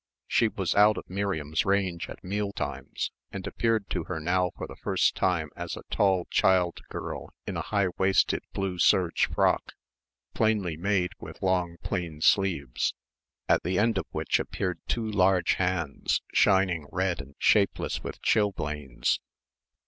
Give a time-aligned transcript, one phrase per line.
[0.25, 4.65] She was out of Miriam's range at meal times and appeared to her now for
[4.65, 9.73] the first time as a tall child girl in a high waisted, blue serge frock,
[10.33, 12.95] plainly made with long plain sleeves,
[13.47, 19.19] at the end of which appeared two large hands shining red and shapeless with chilblains.